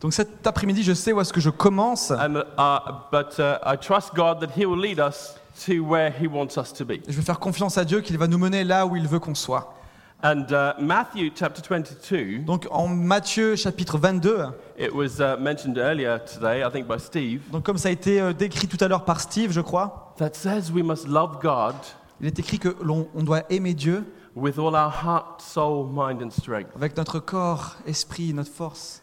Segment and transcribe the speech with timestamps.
[0.00, 2.10] Donc cet après-midi, je sais où est-ce que je commence.
[2.10, 2.42] and,
[3.10, 5.34] but I trust God that He will lead us
[5.66, 7.00] to where He wants us to be.
[7.08, 9.34] Je vais faire confiance à Dieu qu'il va nous mener là où il veut qu'on
[9.34, 9.74] soit.
[10.22, 14.46] And uh, Matthew chapter 22, Donc en Matthieu chapitre 22,
[14.78, 18.20] it was uh, mentioned earlier today, I think by Steve, donc comme ça a été
[18.20, 21.74] euh, décrit tout à l'heure par Steve, je crois, that says we must love God
[22.20, 24.04] il est écrit que l'on on doit aimer Dieu
[24.36, 26.70] with all our heart, soul, mind, and strength.
[26.76, 29.02] avec notre corps, esprit, notre force.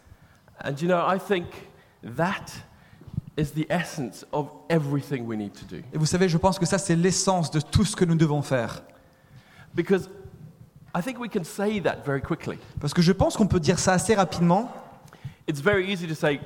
[0.64, 1.48] And you know, I think
[2.04, 2.54] that
[3.36, 5.82] is the essence of everything we need to do.
[5.92, 8.44] Et vous savez, je pense que ça c'est l'essence de tout ce que nous devons
[8.44, 8.84] faire.
[9.74, 10.08] Because
[10.96, 12.60] I think we can say that very quickly.
[12.80, 14.72] Parce que je pense qu'on peut dire ça assez rapidement.
[15.48, 16.40] It's very easy to say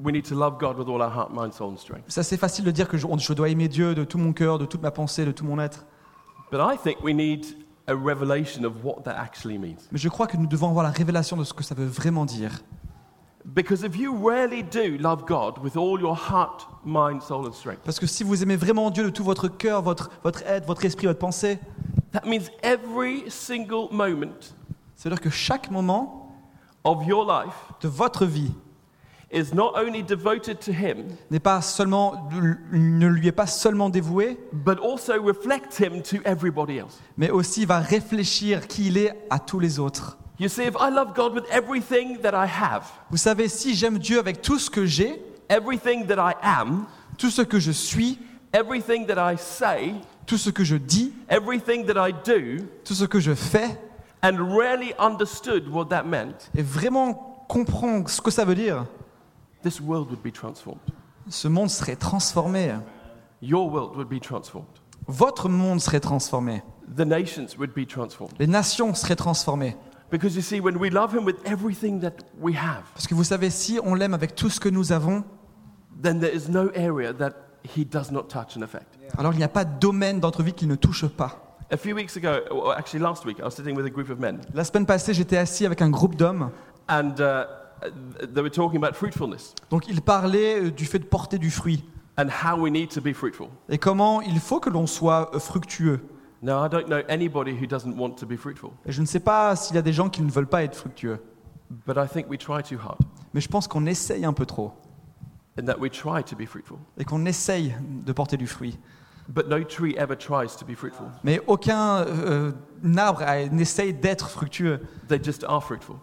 [0.00, 2.04] we need to love God with all our heart, mind, soul, and strength.
[2.08, 4.58] C'est assez facile de dire que je, je dois aimer Dieu de tout mon cœur,
[4.58, 5.86] de toute ma pensée, de tout mon être.
[6.50, 7.46] But I think we need
[7.86, 9.88] a revelation of what that actually means.
[9.90, 12.24] Mais je crois que nous devons avoir la révélation de ce que ça veut vraiment
[12.24, 12.60] dire.
[13.44, 17.80] Because if you really do love God with all your heart, mind, soul, and strength,
[17.84, 20.84] Parce que si vous aimez vraiment Dieu de tout votre cœur, votre, votre être, votre
[20.84, 21.58] esprit, votre pensée,
[22.12, 24.52] that means every single moment
[25.02, 26.32] c'est-à-dire que chaque moment
[26.84, 28.52] of your life de votre vie
[31.30, 32.28] n'est pas seulement,
[32.72, 37.00] ne lui est pas seulement dévoué, but also reflects Him to everybody else.
[37.16, 40.18] mais aussi va réfléchir qui il est à tous les autres.
[40.38, 43.98] You see, if I love God with everything that I have, Vous savez, si j'aime
[43.98, 46.84] Dieu avec tout ce que j'ai, everything that I am,
[47.16, 48.18] tout ce que je suis,
[48.52, 49.94] everything that I say,
[50.26, 53.78] tout ce que je dis, everything that I do, tout ce que je fais,
[54.22, 58.86] and really understood what that meant, et vraiment comprendre ce que ça veut dire,
[59.62, 60.80] this world would be transformed.
[61.28, 62.72] ce monde serait transformé.
[63.40, 64.66] Your world would be transformed.
[65.08, 66.62] Votre monde serait transformé.
[66.96, 68.34] The nations would be transformed.
[68.38, 69.76] Les nations seraient transformées.
[70.10, 73.24] Because you see, when we love Him with everything that we have, Parce que vous
[73.24, 75.24] savez, si on l'aime avec tout ce que nous avons,
[76.02, 77.32] then there is no area that
[77.76, 78.98] He does not touch and affect.
[79.16, 81.56] alors il n'y a pas de domaine dans notre vie qu'il ne touche pas.
[81.70, 84.18] A few weeks ago, or actually last week, I was sitting with a group of
[84.18, 86.50] men, La semaine passée, j'étais assis avec un groupe d'hommes.
[86.88, 87.44] and uh,
[88.34, 91.84] they were talking about fruitfulness Donc ils parlaient euh, du fait de porter du fruit
[92.18, 93.48] and how we need to be fruitful.
[93.68, 96.00] et comment il faut que l'on soit fructueux.
[96.42, 99.20] Now, I don't know anybody who doesn't want to be fruitful, Et je ne sais
[99.20, 101.20] pas s'il y a des gens qui ne veulent pas être fructueux,
[101.86, 102.98] but I think we try too hard
[103.34, 104.72] mais je pense qu'on essaye un peu trop
[105.58, 106.78] and that we try to be fruitful.
[106.98, 108.78] et qu'on essaye de porter du fruit.
[109.28, 111.06] But no tree ever tries to be fruitful.
[111.22, 112.52] Mais aucun euh,
[112.96, 114.80] arbre euh, n'essaye d'être fructueux.
[115.08, 115.96] They just are fruitful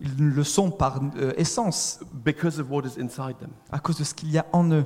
[0.00, 3.50] Ils le sont par euh, essence, because of what is inside them.
[3.70, 4.84] à cause de ce qu'il y a en eux.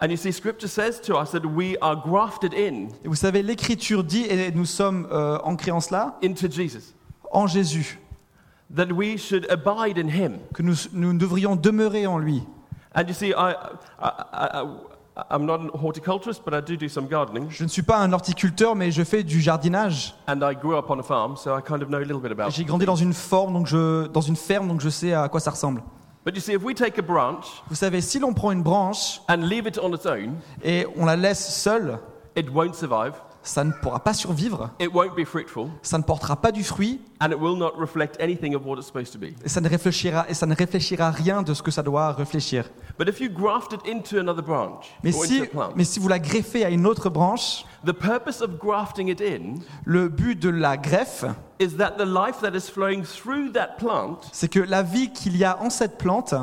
[0.00, 3.42] And you see, Scripture says to us that we are grafted in Et vous savez,
[3.42, 6.94] l'Écriture dit, et nous sommes euh, ancrés en cela, into Jesus,
[7.32, 7.98] en Jésus,
[8.74, 10.38] that we should abide in Him.
[10.54, 12.42] que nous, nous devrions demeurer en lui.
[12.94, 13.54] And you see, I,
[14.00, 14.64] I, I, I,
[15.30, 18.12] I'm not a horticulturist, but I do do some gardening, Je ne suis pas un
[18.12, 20.14] horticulteur, mais je fais du jardinage.
[20.28, 22.30] and I grew up on a farm, so I kind of know a little bit
[22.32, 22.50] about.
[22.50, 25.40] J'ai grandi dans une, forme, donc je, dans une ferme, donc je sais à quoi
[25.40, 25.82] ça ressemble.
[26.24, 29.20] But you see, if we take a branch Vous savez, si l'on prend une branche
[29.28, 31.98] and leave it on its own, et on la laisse seule,
[32.36, 33.14] it won't survive,
[33.48, 37.00] ça ne pourra pas survivre, it won't be fruitful, ça ne portera pas du fruit,
[37.20, 39.34] and it will not reflect anything of what it's supposed to be.
[39.42, 42.70] et ça ne réfléchira, et ça ne réfléchira rien de ce que ça doit réfléchir.
[42.98, 45.84] But if you graft it into another branch Mais or si, into a plant, mais
[45.84, 50.08] si vous la greffez à une autre branche, the purpose of grafting it in le
[50.08, 51.24] but de la greffe,
[51.58, 55.36] is that the life that is flowing through that plant, c'est que la vie qu'il
[55.38, 56.34] y a en cette plante,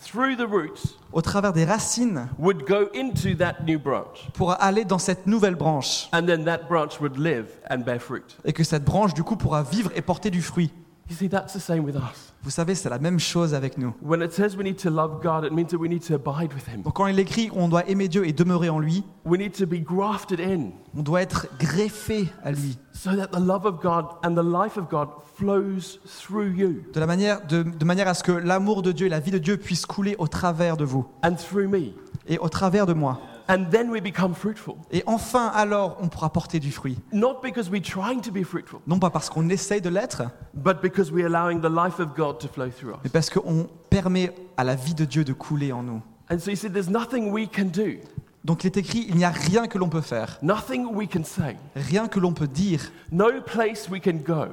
[0.00, 4.28] through the roots, au travers des racines, would go into that new branch.
[4.34, 8.36] pourra aller dans cette nouvelle branche, And then that branch would live and bear fruit.
[8.44, 10.72] et que cette branche, du coup, pourra vivre et porter du fruit.
[11.10, 12.32] You see, that's the same with us.
[12.42, 13.94] Vous savez, c'est la même chose avec nous.
[14.02, 16.52] When it says we need to love God, it means that we need to abide
[16.54, 16.82] with Him.
[16.82, 19.66] Donc quand il écrit on doit aimer Dieu et demeurer en lui, We need to
[19.66, 24.06] be grafted in on doit être greffé à lui, so that the love of God
[24.24, 28.14] and the life of God flows through you de, la manière, de, de manière à
[28.14, 30.84] ce que l'amour de Dieu et la vie de Dieu puissent couler au travers de
[30.84, 31.92] vous and through me.
[32.28, 33.20] et au travers de moi.
[33.48, 34.76] And then we become fruitful.
[34.90, 36.98] Et enfin, alors, on pourra porter du fruit.
[37.12, 40.22] Not because we're trying to be fruitful, Non pas parce qu'on essaye de l'être,
[40.54, 43.12] but because we're allowing the life of God to flow through mais us.
[43.12, 46.00] parce qu'on permet à la vie de Dieu de couler en nous.
[46.30, 47.98] And so you see, there's nothing we can do,
[48.44, 51.24] Donc il est écrit, il n'y a rien que l'on peut faire, nothing we can
[51.24, 52.80] say, rien que l'on peut dire,
[53.12, 54.46] no place we can go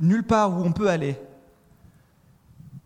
[0.00, 1.16] nulle part où on peut aller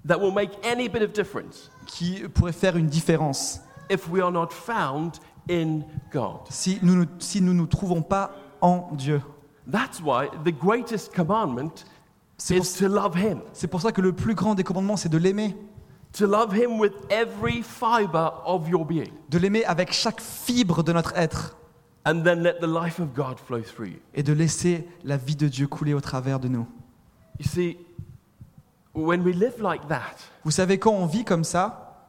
[0.06, 3.60] that will make any bit of difference qui pourrait faire une différence
[3.90, 5.14] if we are not found
[5.48, 5.81] in
[6.12, 6.40] God.
[6.48, 9.22] si nous ne si nous, nous trouvons pas en Dieu.
[9.70, 11.84] That's why the greatest commandment
[12.37, 13.40] C'est pour, is to love Him.
[13.52, 15.56] c'est pour ça que le plus grand des commandements, c'est de l'aimer.
[16.14, 19.12] To love Him with every fiber of your being.
[19.28, 21.56] De l'aimer avec chaque fibre de notre être.
[22.04, 23.98] And then let the life of God flow through you.
[24.14, 26.66] Et de laisser la vie de Dieu couler au travers de nous.
[27.38, 27.76] You see,
[28.94, 32.08] when we live like that, Vous savez, quand on vit comme ça,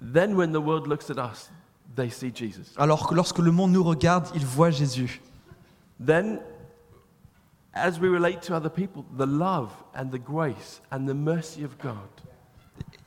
[0.00, 1.50] then when the world looks at us,
[1.96, 2.72] they see Jesus.
[2.76, 5.20] alors que lorsque le monde nous regarde, il voit Jésus.
[6.04, 6.40] Then,
[7.74, 11.76] as we relate to other people, the love and the grace and the mercy of
[11.82, 11.96] God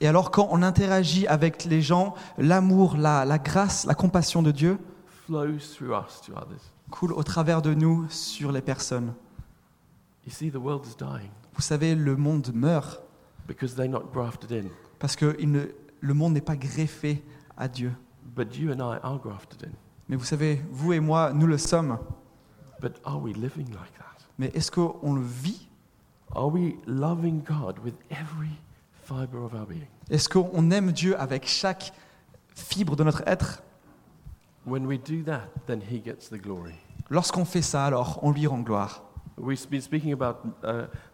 [0.02, 4.52] Et alors quand on interagit avec les gens, l'amour, la, la grâce, la compassion de
[4.52, 4.78] Dieu
[5.26, 6.62] flows through us to others.
[6.92, 9.14] coule au travers de nous sur les personnes.
[10.26, 13.02] You see, the world is dying Vous savez, le monde meurt
[13.48, 14.68] because they're not grafted in.
[15.00, 15.66] parce que il ne-
[16.02, 17.24] le monde n'est pas greffé
[17.58, 17.92] à Dieu.
[18.36, 19.72] But you and I are grafted in.
[20.10, 21.98] Mais vous savez, vous et moi, nous le sommes.
[22.82, 24.26] But are we living like that?
[24.38, 25.70] Mais est-ce qu'on le vit?
[26.36, 28.52] Are we loving God with every
[29.04, 29.88] fiber of our being?
[30.10, 31.94] Est-ce qu'on aime Dieu avec chaque
[32.54, 33.64] fibre de notre être?
[34.66, 36.76] When we do that, then He gets the glory.
[37.10, 39.04] Lorsqu'on fait ça, alors on lui rend gloire.
[39.38, 40.38] We've been speaking about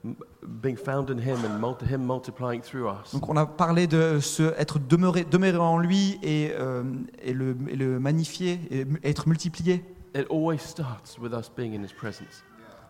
[0.03, 0.15] m-
[0.61, 3.13] being found in Him and multi- Him multiplying through us.
[3.13, 6.83] Donc on a parlé de se, être demeuré, demeuré en lui et, euh,
[7.23, 9.83] et le, et le magnifier et être multiplié.
[10.13, 12.43] It always starts with us being in His presence.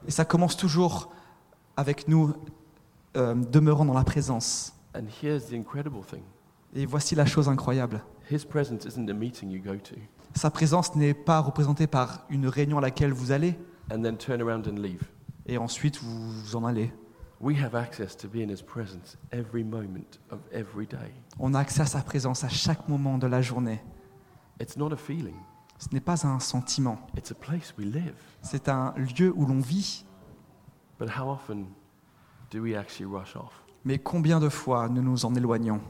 [0.06, 1.13] Et ça commence toujours
[1.78, 2.33] avec nous
[3.16, 4.74] euh, demeurant dans la présence.
[4.94, 6.24] And here's the incredible thing
[6.75, 8.01] Et voici la chose incroyable.
[8.30, 9.95] His presence isn't a meeting you go to
[10.36, 13.57] Sa présence n'est pas représentée par une réunion à laquelle vous allez
[13.94, 15.04] and then turn around and leave.
[15.51, 16.92] Et ensuite vous vous en allez.
[17.42, 21.12] We have access to be in His presence every moment of every day.
[21.39, 23.81] On a accès à sa présence à chaque moment de la journée.
[24.62, 25.36] It's not a feeling,
[25.80, 28.13] Ce n'est pas un sentiment, it's a place we live.
[28.42, 30.06] c'est un lieu où l'on vit.
[31.00, 31.65] But how often
[32.51, 33.51] do we actually rush off?
[33.83, 35.81] Mais combien de fois nous nous en éloignons?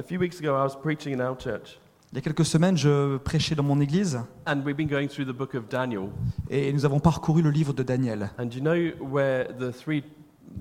[0.00, 1.78] A few weeks ago, I was preaching in our church,
[2.14, 5.26] Il y a quelques semaines, je prêchais dans mon église and we've been going through
[5.26, 6.10] the book of Daniel.
[6.48, 8.30] et nous avons parcouru le livre de Daniel.
[8.38, 10.04] And you know where the three,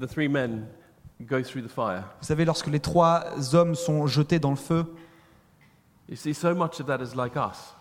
[0.02, 0.66] the three men
[1.22, 2.06] go through the fire?
[2.22, 4.84] Vous savez, lorsque les trois hommes sont jetés dans le feu,
[6.10, 7.76] You see, so much of that is like us.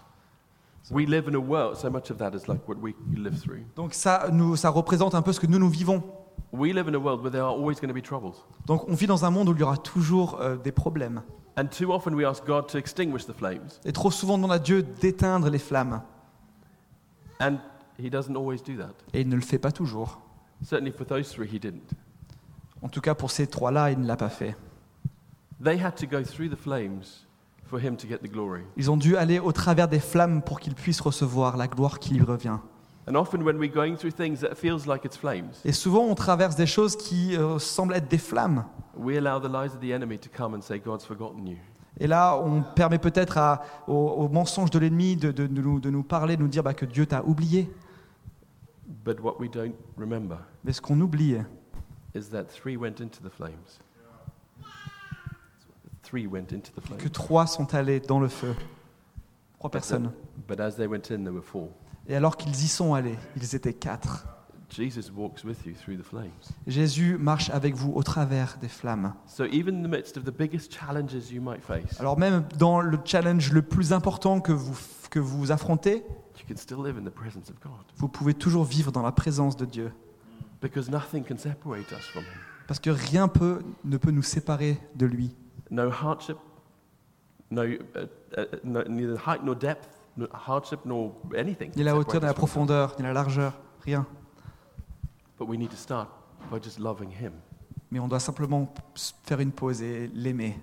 [0.90, 3.62] We live in a world, so much of that is like what we live through.
[3.74, 6.02] donc ça, nous, ça représente un peu ce que nous, nous vivons.
[6.52, 8.34] We live in a world where there are always going to be troubles.
[8.66, 11.22] Donc on vit dans un monde où il y aura toujours euh, des problèmes.
[11.56, 14.52] And too often we ask God to extinguish the flames, Et trop souvent, on demande
[14.52, 16.02] à Dieu d'éteindre les flammes.
[17.40, 17.56] and
[17.98, 18.94] He doesn't always do that.
[19.12, 20.20] Et il ne le fait pas toujours.
[20.64, 21.92] Certainly for those three, He didn't.
[22.80, 24.56] En tout cas, pour ces trois-là, il ne l'a pas fait.
[25.62, 27.02] They had to go through the flames
[27.66, 28.62] for Him to get the glory.
[28.76, 32.14] Ils ont dû aller au travers des flammes pour qu'ils puissent recevoir la gloire qui
[32.14, 32.58] lui revient.
[33.08, 36.14] And often when we're going through things that feels like it's flames, Et souvent, on
[36.14, 38.64] traverse des choses qui euh, semblent être des flammes.
[38.96, 41.56] we allow the lies of the enemy to come and say, God's forgotten you.
[41.98, 45.80] Et là, on permet peut-être à- au, au mensonge de l'ennemi de, de- de nous,
[45.80, 47.68] de nous parler, de nous dire bah, que Dieu t'a oublié.
[49.04, 51.36] But what we don't remember Mais ce qu'on oublie,
[52.14, 53.80] is that three went into the flames.
[56.02, 57.10] Three went into the que flames.
[57.12, 58.54] trois sont allés dans le feu.
[59.58, 60.12] Trois personnes.
[60.48, 61.68] But as they went in, there were four.
[62.08, 64.26] Et alors qu'ils y sont allés, ils étaient quatre.
[64.68, 66.30] Jesus walks with you through the flames.
[66.66, 69.12] Jésus marche avec vous au travers des flammes.
[69.26, 72.80] So even in the midst of the biggest challenges you might face, Alors même dans
[72.80, 74.76] le challenge le plus important que vous,
[75.10, 75.96] que vous affrontez,
[76.38, 77.84] you can still live in the presence of God.
[77.96, 79.92] vous pouvez toujours vivre dans la présence de Dieu.
[80.62, 82.40] Because nothing can separate us from Him.
[82.66, 85.34] Parce que rien peut, ne peut nous séparer de lui.
[85.70, 86.38] No hardship,
[87.50, 87.78] no, uh,
[88.38, 91.70] uh, no neither height nor depth, no hardship nor anything.
[91.76, 93.52] Ni la hauteur, ni la profondeur, ni la largeur,
[93.84, 94.06] rien.
[95.38, 96.08] But we need to start
[96.50, 97.32] by just loving Him.
[97.90, 98.72] Mais on doit simplement
[99.24, 100.58] faire une pause et l'aimer.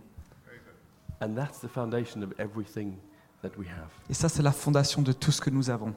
[1.21, 2.93] And that's the foundation of everything
[3.41, 3.89] that we have.
[4.09, 5.93] Et ça, c'est la fondation de tout ce que nous avons.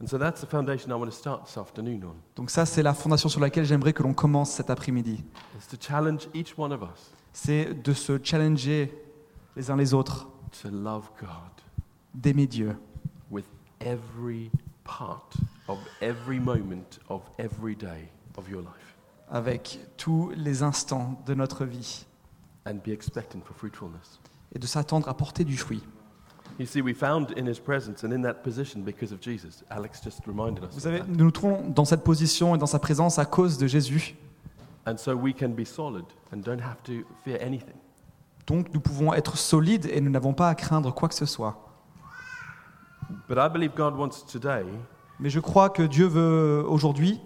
[0.00, 2.82] And so that's the foundation I want to start this afternoon on, Donc ça, c'est
[2.84, 5.24] la fondation sur laquelle j'aimerais que l'on commence cet après-midi.
[5.58, 8.92] is to challenge each one of us C'est de se challenger
[9.56, 10.28] les uns les autres,
[10.62, 11.57] to love God
[12.18, 12.76] d'aimer Dieu
[13.30, 13.44] with
[13.80, 14.50] every
[14.84, 15.36] part
[15.68, 18.96] of every moment of every day of your life
[19.30, 22.06] avec tous les instants de notre vie
[22.66, 24.20] and be expectant for fruitfulness.
[24.54, 25.82] et de s'attendre à porter du fruit.
[26.58, 29.62] You see, we found in his presence and in that position because of Jesus.
[29.70, 30.70] Alex just reminded us.
[30.72, 33.66] Vous savez, nous nous trouvons dans cette position et dans sa présence à cause de
[33.66, 34.16] Jésus.
[34.86, 37.76] And so we can be solid and don't have to fear anything.
[38.46, 41.67] Donc nous pouvons être solides et nous n'avons pas à craindre quoi que ce soit.
[43.28, 44.64] But I believe God wants today
[45.20, 47.20] Mais je crois que Dieu veut aujourd'hui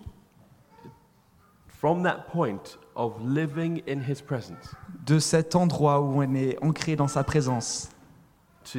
[1.67, 4.75] from that point of living in His presence,
[5.05, 7.91] de cet endroit où on est ancré dans sa présence,
[8.73, 8.79] to,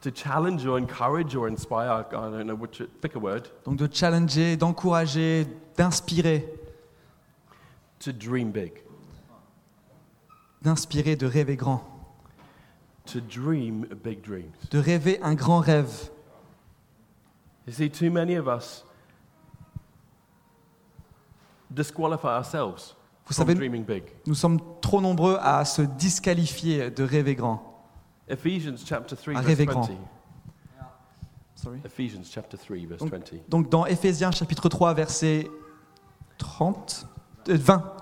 [0.00, 3.88] to challenge or encourage or inspire, I don't know which, pick a word, donc de
[3.92, 6.48] challenger, d'encourager, d'inspirer,
[7.98, 8.74] to dream big,
[10.62, 11.82] d'inspirer, de rêver grand,
[13.06, 14.52] to dream big dreams.
[14.70, 16.10] de rêver un grand rêve.
[17.66, 18.84] You see, too many of us
[21.70, 22.94] disqualify ourselves
[23.26, 24.04] Vous from savez, dreaming big.
[24.26, 27.70] nous sommes trop nombreux à se disqualifier de rêver grand.
[28.28, 29.72] Ephesians chapter 3, À verse rêver 20.
[29.72, 29.88] grand.
[31.84, 33.48] Ephesians chapter 3, verse Donc- 20.
[33.48, 35.48] Donc dans Éphésiens chapitre 3 verset
[36.36, 37.06] 30,
[37.48, 37.96] euh, 20,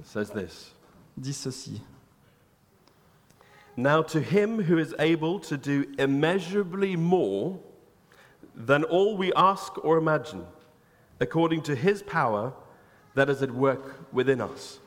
[0.00, 0.74] It says this.
[1.16, 1.80] dit ceci.
[3.76, 7.60] Now to him who is able to do immeasurably more
[8.54, 10.46] than all we ask or imagine,
[11.20, 12.54] according to his power
[13.14, 14.78] that is at work within us.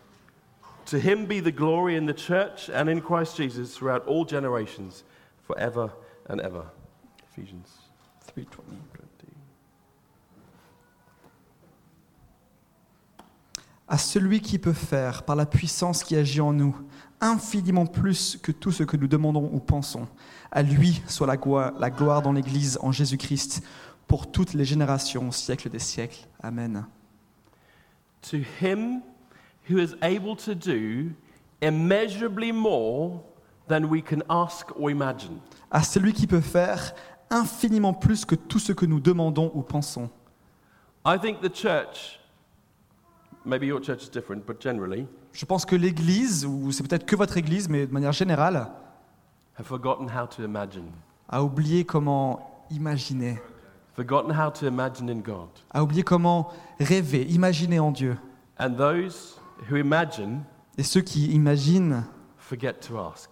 [0.87, 5.03] To him be the glory in the church and in Christ Jesus throughout all generations,
[5.43, 5.91] forever
[6.27, 6.65] and ever.
[7.31, 7.67] Ephesians
[8.35, 8.47] 3:20.
[13.87, 16.75] À celui qui peut faire, par la puissance qui agit en nous,
[17.21, 20.07] infiniment plus que tout ce que nous demandons ou pensons.
[20.51, 23.61] À lui soit la gloire, la gloire dans l'Église en Jésus-Christ
[24.07, 26.27] pour toutes les générations, au siècle des siècles.
[26.41, 26.85] Amen.
[28.31, 29.01] To him
[29.69, 31.11] who is able to do
[31.61, 33.21] immeasurably more
[33.67, 35.37] than we can ask or imagine.
[35.71, 36.93] À celui qui peut faire
[37.29, 40.09] infiniment plus que tout ce que nous demandons ou pensons.
[41.05, 42.19] I think the church,
[43.45, 47.15] maybe your church is different, but generally, Je pense que l'Église, ou c'est peut-être que
[47.15, 48.67] votre Église, mais de manière générale,
[49.57, 50.91] have forgotten how to imagine,
[51.29, 53.39] a oublié comment imaginer,
[53.95, 55.49] forgotten how to imagine in God.
[55.71, 58.17] a oublié comment rêver, imaginer en Dieu.
[58.59, 60.41] And those who imagine
[60.77, 62.03] Et ceux qui imaginent
[62.37, 63.29] forget to ask.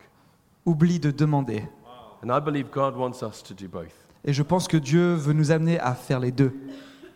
[0.66, 1.64] oublient de demander.
[2.24, 3.94] And I believe God wants us to do both.
[4.26, 6.52] Et je pense que Dieu veut nous amener à faire les deux.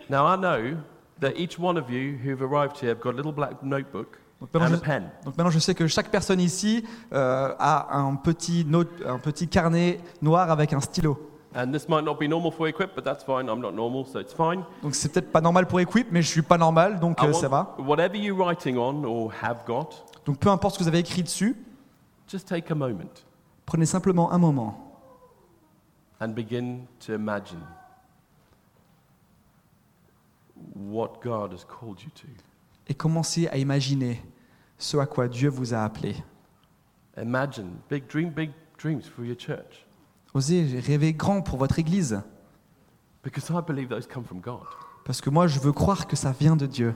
[0.10, 0.78] Now, I know
[1.22, 4.54] that each one of you who've arrived here have got a little black notebook Donc
[4.54, 5.10] maintenant, and a je, pen.
[5.24, 9.48] donc maintenant, je sais que chaque personne ici euh, a un petit, note, un petit
[9.48, 11.18] carnet noir avec un stylo.
[11.54, 13.50] And this might not be normal for Equip, but that's fine.
[13.50, 14.64] I'm not normal, so it's fine.
[14.82, 17.48] Donc c'est peut-être pas normal pour Equip, mais je suis pas normal, donc euh, ça
[17.48, 17.76] va.
[17.80, 19.90] Whatever you're writing on or have got,
[20.26, 21.56] Donc peu importe ce que vous avez écrit dessus,
[22.28, 23.12] just take a moment
[23.72, 24.76] prenez simplement un moment
[26.20, 27.62] and begin to imagine
[30.76, 32.28] what God has called you to.
[32.88, 34.22] et commencez à imaginer
[34.78, 36.16] ce à quoi Dieu vous a appelé.
[37.22, 39.86] Imagine big dream, big dreams for your church,
[40.34, 42.22] Osez rêver grand pour votre Église,
[43.24, 44.66] because I believe those come from God.
[45.06, 46.94] parce que moi je veux croire que ça vient de Dieu.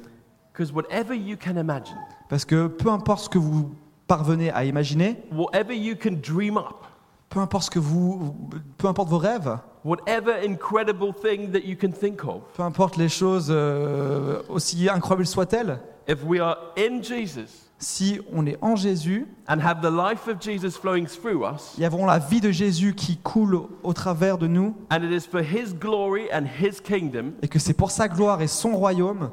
[0.54, 1.98] Because whatever you can imagine,
[2.30, 3.76] Parce que peu importe ce que vous
[4.08, 6.86] parvenez à imaginer, whatever you can dream up,
[7.30, 8.34] peu importe ce que vous,
[8.78, 13.08] peu importe vos rêves, whatever incredible thing that you can think of, peu importe les
[13.08, 19.28] choses euh, aussi incroyables soient-elles, if we are in Jesus si on est en Jésus
[19.48, 22.96] and have the life of Jesus flowing through us, et avons la vie de Jésus
[22.96, 27.34] qui coule au travers de nous, and it is for His glory and His kingdom,
[27.42, 29.30] et que c'est pour sa gloire et son royaume,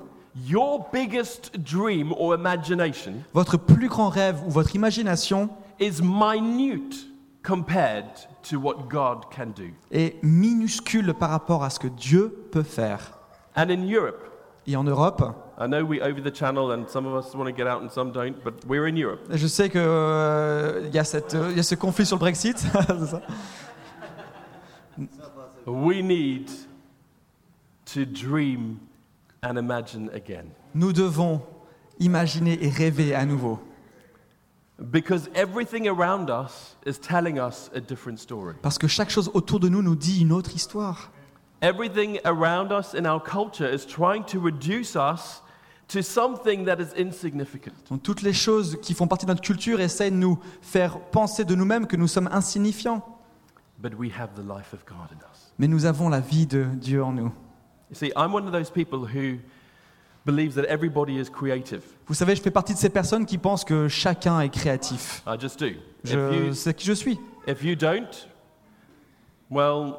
[0.46, 7.06] your biggest dream or imagination votre plus grand rêve ou votre imagination is minute
[7.42, 9.70] compared to what God can do.
[9.90, 13.12] est minuscule par rapport à ce que Dieu peut faire.
[13.56, 14.28] And in Europe,
[14.66, 15.20] Et en Europe,
[15.58, 17.88] I know we over the channel and some of us want to get out and
[17.90, 19.20] some don't, but we're in Europe.
[19.30, 22.58] je sais qu'il y, a cette, euh, y a ce conflit sur le Brexit,
[22.88, 23.20] c'est ça
[25.66, 26.48] We need
[27.94, 28.78] to dream
[29.42, 30.46] and imagine again.
[30.74, 31.40] nous devons
[31.98, 33.58] imaginer et rêver à nouveau.
[38.62, 41.10] Parce que chaque chose autour de nous nous dit une autre histoire.
[41.60, 45.42] Everything around us in our culture is trying to reduce us
[45.88, 47.72] to something that is insignificant.
[47.88, 51.44] Donc, toutes les choses qui font partie de notre culture essaient de nous faire penser
[51.44, 53.02] de nous-mêmes que nous sommes insignifiants.
[53.78, 55.52] But we have the life of God in us.
[55.58, 57.32] Mais nous avons la vie de Dieu en nous.
[57.90, 59.38] You see, I'm one of those people who
[60.24, 61.82] believes that everybody is creative.
[62.06, 65.22] Vous savez, je fais partie de ces personnes qui pensent que chacun est créatif.
[65.26, 65.66] I just do.
[65.66, 67.18] If Je you, sais qui je suis.
[67.46, 68.28] if you don't,
[69.50, 69.94] well,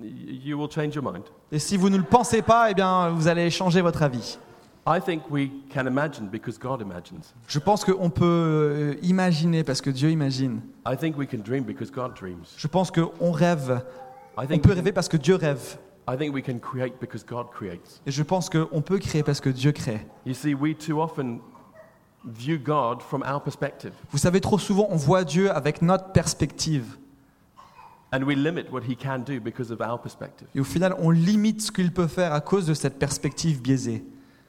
[0.00, 1.24] y- you will change your mind.
[1.52, 4.38] Et si vous ne le pensez pas, eh bien, vous allez changer votre avis.
[4.86, 7.22] I think we can imagine because God imagines.
[7.48, 10.60] Je pense qu'on peut euh, imaginer parce que Dieu imagine.
[10.86, 12.44] I think we can dream because God dreams.
[12.58, 13.82] Je pense qu'on rêve.
[14.36, 15.78] I On peut rêver parce que Dieu rêve.
[16.06, 18.00] I think we can create because God creates.
[18.06, 20.06] Et je pense qu'on peut créer parce que Dieu crée.
[20.26, 21.40] You see, we too often
[22.26, 26.96] view God from our perspective Vous savez, trop souvent, on voit Dieu avec notre perspective.
[28.12, 30.46] and we limit what He can do because of our perspective.
[30.54, 34.04] Et au final, on limite ce qu'il peut faire à cause de cette perspective biaisée.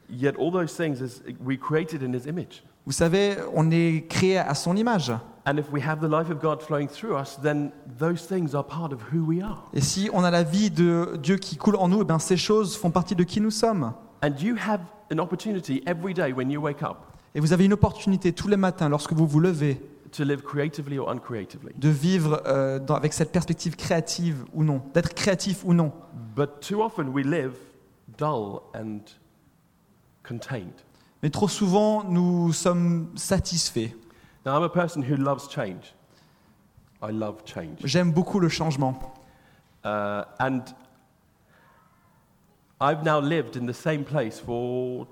[0.08, 2.62] Yet, all those things is we created in His image.
[2.84, 5.10] Vous savez, on est créé à son image.
[5.48, 8.64] And if we have the life of God flowing through us, then those things are
[8.64, 9.64] part of who we are.
[9.72, 12.36] Et si on a la vie de Dieu qui coule en nous, eh bien ces
[12.36, 13.92] choses font partie de qui nous sommes.
[14.24, 14.80] And you have
[15.12, 16.96] an opportunity every day when you wake up
[17.36, 20.98] Et vous avez une opportunité tous les matins, lorsque vous vous levez, to live creatively
[20.98, 21.72] or uncreatively.
[21.76, 25.92] de vivre euh, dans- avec cette perspective créative ou non, d'être créatif ou non.
[26.34, 27.52] But too often we live
[28.18, 28.98] dull and
[30.26, 30.72] contained.
[31.22, 33.90] Mais trop souvent, nous sommes satisfaits.
[34.46, 35.92] Now, I'm a person who loves change.
[37.02, 37.80] I love change.
[37.84, 38.94] J'aime beaucoup le changement.
[39.84, 40.62] Uh, and
[42.80, 45.08] I've now lived in the same place for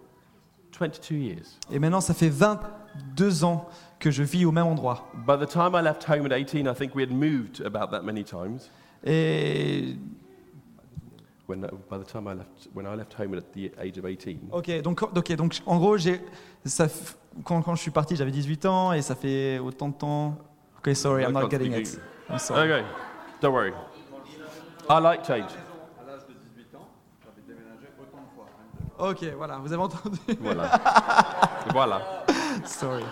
[0.73, 1.59] 22 years.
[1.73, 5.11] Et maintenant, ça fait 22 ans que je vis au même endroit.
[5.26, 8.03] By the time I left home at 18, I think we had moved about that
[8.05, 8.71] many times.
[9.05, 9.97] Et
[11.47, 11.61] When,
[11.91, 14.81] by the time I left, when I left home at the age of 18, ok,
[14.81, 16.23] donc, ok, donc en gros, j'ai,
[16.64, 19.95] ça, f- quand, quand je suis parti, j'avais 18 ans et ça fait autant de
[19.95, 20.37] temps.
[20.79, 21.99] Ok, sorry, I'm not getting it.
[22.31, 22.71] I'm sorry.
[22.71, 22.85] Okay,
[23.41, 23.73] don't worry.
[24.88, 25.50] I like change.
[26.00, 26.88] À l'âge de 18 ans,
[27.25, 29.11] j'avais déménagé autant de fois.
[29.11, 30.19] Ok, voilà, vous avez entendu.
[30.41, 30.71] Voilà.
[31.73, 32.00] voilà.
[32.64, 33.05] sorry.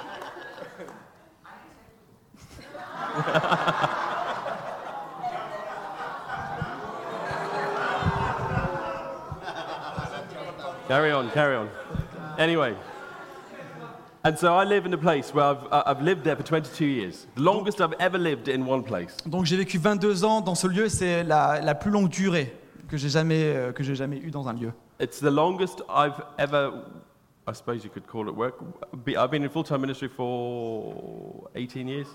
[10.88, 11.69] Carry on, carry on.
[12.38, 12.75] Anyway,
[14.25, 16.85] and so I live in a place where I've, I- I've lived there for 22
[16.85, 17.26] years.
[17.37, 19.17] The longest I've ever lived in one place.
[19.26, 22.55] Donc j'ai vécu 22 ans dans ce lieu, c'est la, la plus longue durée
[22.88, 24.73] que j'ai jamais, euh, que j'ai jamais eue dans un lieu.
[25.00, 26.71] It's the longest I've ever,
[27.49, 28.55] I suppose you could call it work.
[29.05, 32.06] Be- I've been in full-time ministry for 18 years,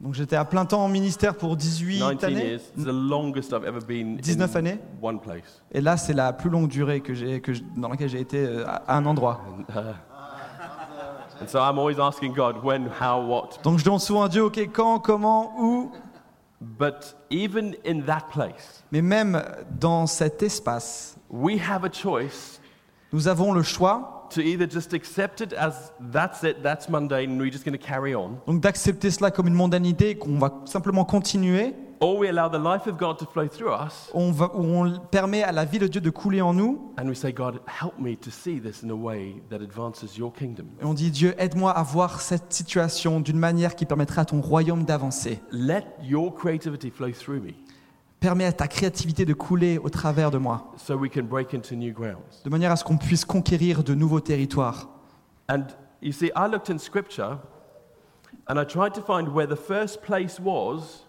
[0.00, 2.46] Donc j'étais à plein temps en ministère pour 18 19 années.
[2.48, 2.60] years.
[2.76, 4.78] It's the longest I've ever been 19 in années.
[5.00, 5.62] one place.
[5.72, 8.44] Et là, c'est la plus longue durée que j'ai, que je- dans laquelle j'ai été
[8.44, 9.40] euh, à à un endroit.
[9.70, 9.72] Uh,
[11.40, 13.62] and so I'm always asking God when, how, what.
[13.62, 15.92] Donc je demande souvent à Dieu, ok, quand, comment, où.
[16.60, 19.42] But even in that place, Mais même
[19.78, 22.60] dans cet espace, we have a choice
[23.14, 27.40] nous avons le choix to either just accept it as that's it, that's mundane, and
[27.40, 30.52] we're just going to carry on, donc d'accepter cela comme une mondanité et qu'on va
[30.64, 34.50] simplement continuer, or we allow the life of God to flow through us, on va,
[34.54, 37.32] où on permet à la vie de Dieu de couler en nous, and we say,
[37.32, 40.66] God, help me to see this in a way that advances your kingdom.
[40.80, 44.40] et on dit Dieu, aide-moi à voir cette situation d'une manière qui permettra à ton
[44.40, 45.40] royaume d'avancer.
[45.50, 47.52] Let your creativity flow through me
[48.20, 51.74] Permets à ta créativité de couler au travers de moi, so we can break into
[51.74, 52.42] new grounds.
[52.42, 54.88] de manière à ce qu'on puisse conquérir de nouveaux territoires.
[55.50, 55.64] And
[56.00, 57.38] you see, I looked in scripture
[58.48, 61.03] and I tried to find where the first place was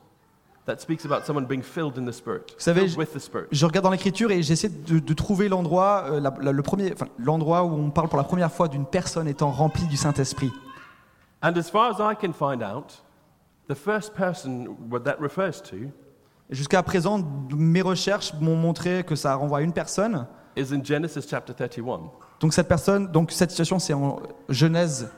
[0.66, 3.48] that speaks about someone being filled in the Spirit, savez, je- with the Spirit.
[3.52, 6.92] Je regarde dans l'écriture et j'essaie de, de trouver l'endroit, euh, la- la- le premier,
[6.94, 10.52] enfin, l'endroit où on parle pour la première fois d'une personne étant remplie du Saint-Esprit.
[11.44, 13.04] And as far as I can find out,
[13.70, 15.76] the first person what that refers to
[16.50, 17.20] Et Jusqu'à présent,
[17.56, 20.28] mes recherches m'ont montré que ça renvoie à une personne.
[20.58, 22.10] is in Genesis chapter 31.
[22.40, 25.10] Donc cette personne, donc cette situation, c'est en Genèse.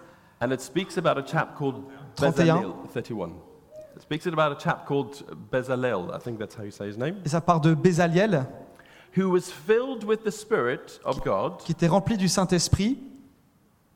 [0.42, 1.76] And it speaks about a chap called
[2.16, 2.56] 31.
[2.62, 2.72] Bezalel.
[2.94, 3.30] 31.
[3.98, 7.16] It speaks about a chap called Bezalel, I think that's how you say his name,
[7.26, 8.46] Et ça part de Bézaliel,
[9.18, 13.00] who was filled with the Spirit of God qui était rempli du Saint-Esprit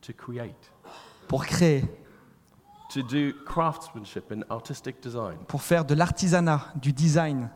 [0.00, 0.72] to create,
[1.28, 1.84] pour créer,
[2.92, 5.36] to do craftsmanship and artistic design.
[5.46, 7.48] pour faire de l'artisanat, du design.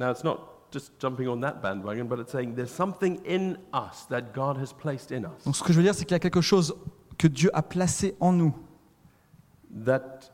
[0.00, 0.40] Now, it's not
[0.72, 4.72] just jumping on that bandwagon, but it's saying there's something in us that God has
[4.72, 6.74] placed in us Donc ce que je veux dire, c'est qu'il y a quelque chose
[7.16, 8.56] que Dieu a placé en nous,
[9.84, 10.32] that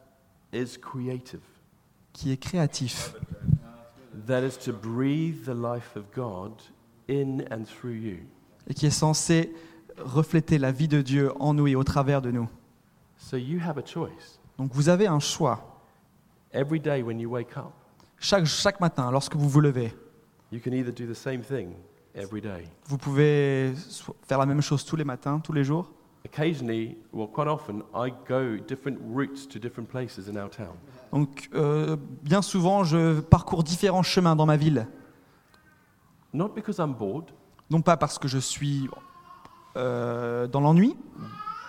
[0.57, 1.41] is creative,
[2.13, 3.15] qui est créatif,
[4.27, 6.53] that is to breathe the life of God
[7.09, 8.19] in and through you.
[8.69, 9.53] et qui est censé
[9.99, 12.49] refléter la vie de Dieu en nous et au travers de nous.
[13.19, 14.39] So you have a choice.
[14.59, 15.81] Donc vous avez un choix.
[16.53, 17.73] Every day when you wake up,
[18.19, 19.93] Chaque, chaque matin, lorsque vous vous levez,
[20.51, 21.75] you can either do the same thing
[22.15, 22.65] every day.
[22.87, 25.93] vous pouvez so- faire la même chose tous les matins, tous les jours.
[26.27, 30.75] Occasionally, well, quite often, I go different routes to different places in our town.
[31.13, 34.89] Donc euh, bien souvent, je parcours différents chemins dans ma ville.
[36.33, 37.27] Not because I'm bored,
[37.71, 38.89] Non pas parce que je suis
[39.77, 40.97] euh, dans l'ennui,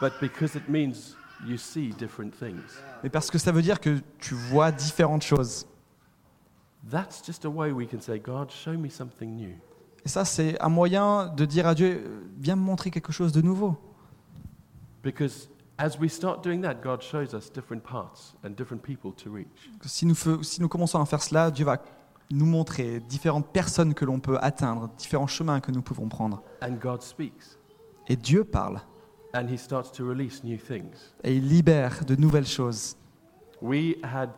[0.02, 1.16] but because it means
[1.46, 2.82] you see different things.
[3.04, 5.68] mais parce que ça veut dire que tu vois différentes choses.
[6.90, 9.56] That's just a way we can say, God, show me something new.
[10.04, 13.34] Et ça, c'est un moyen de dire à Dieu, euh, viens me montrer quelque chose
[13.34, 13.76] de nouveau.
[15.08, 19.32] Because as we start doing that, God shows us different paths and different people to
[19.32, 19.48] reach.
[19.86, 21.78] Si nous, fe- si nous commençons à faire cela, Dieu va
[22.30, 26.44] nous montrer différentes personnes que l'on peut atteindre, différents chemins que nous pouvons prendre.
[26.62, 27.58] And God speaks.
[28.10, 28.82] Et Dieu parle.
[29.34, 31.14] And He starts to release new things.
[31.24, 32.98] Et il libère de nouvelles choses.
[33.62, 34.30] We had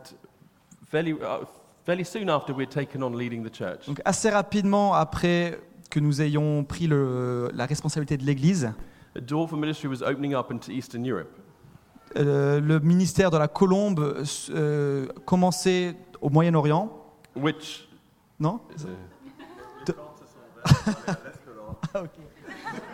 [0.91, 1.45] fairly, uh,
[1.83, 5.99] fairly soon after we had taken on leading the church, Donc assez rapidement après que
[5.99, 8.71] nous ayons pris le- la responsabilité de l'Église,
[9.15, 11.29] door for ministry was opening up into Eastern Europe.
[12.15, 16.89] euh, le ministère de la Colombe euh, commençait au Moyen-Orient,
[17.35, 17.87] Which
[18.39, 18.59] non?
[21.95, 21.99] uh,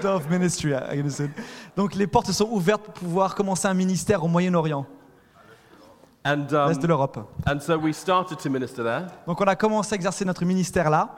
[0.04, 1.32] Of ministry, I understood.
[1.75, 4.86] Donc les portes sont ouvertes pour pouvoir commencer un ministère au Moyen-Orient,
[6.25, 7.17] and l'Est de um, l'Europe.
[7.47, 9.08] and so we started to minister there.
[9.28, 11.10] Donc on a commencé à exercer notre ministère là,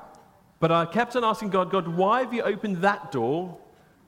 [0.60, 3.58] But I kept on asking God, God, why have you opened that door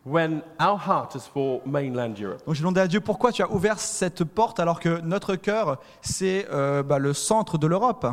[0.09, 2.41] when our heart is for mainland Europe?
[2.45, 5.79] Donc j'ai demandé à Dieu pourquoi tu as ouvert cette porte alors que notre cœur
[6.01, 8.07] c'est euh, bah, le centre de l'Europe?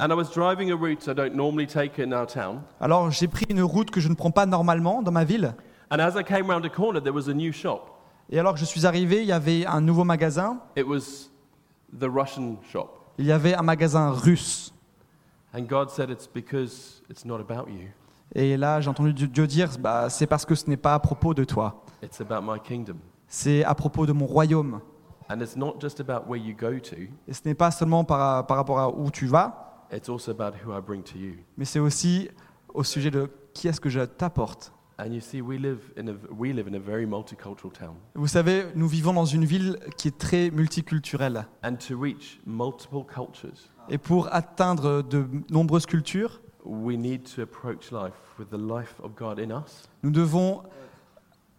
[0.00, 2.62] And I was driving a route I don't normally take in our town.
[2.80, 5.54] Alors j'ai pris une route que je ne prends pas normalement dans ma ville.
[5.90, 7.94] And as I came round a corner, there was a new shop.
[8.30, 10.58] Et alors que je suis arrivé, il y avait un nouveau magasin.
[10.76, 11.30] It was
[11.98, 12.90] the Russian shop.
[13.16, 14.72] Il y avait un magasin russe.
[15.54, 17.88] And God said, It's because it's not about you,
[18.34, 21.34] Et là j'ai entendu Dieu dire bah, c'est parce que ce n'est pas à propos
[21.34, 22.96] de toi, it's about my kingdom.
[23.26, 24.80] c'est à propos de mon royaume.
[25.30, 28.46] And it's not just about where you go to, Et ce n'est pas seulement par,
[28.46, 31.34] par rapport à où tu vas, it's also about who I bring to you.
[31.56, 32.28] mais c'est aussi
[32.72, 34.72] au sujet de qui est-ce que je t'apporte.
[38.14, 41.46] Vous savez, nous vivons dans une ville qui est très multiculturelle.
[41.62, 47.90] And to reach multiple cultures, Et pour atteindre de nombreuses cultures, we need to approach
[47.92, 50.62] life with the life of God in us nous devons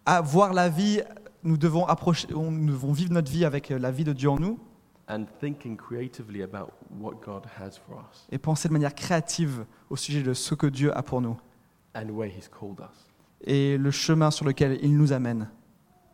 [0.06, 1.02] à- voir la vie,
[1.44, 4.60] nous devons, approcher, nous devons vivre notre vie avec la vie de Dieu en nous
[5.08, 9.96] and thinking creatively about what God has for us et penser de manière créative au
[9.96, 11.38] sujet de ce que Dieu a pour nous
[11.96, 13.08] and where He's called us.
[13.44, 15.50] et le chemin sur lequel il nous amène.